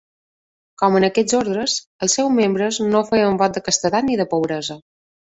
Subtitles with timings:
[0.83, 1.75] Com en aquests ordes,
[2.07, 4.79] els seus membres no feien vot de castedat ni de pobresa.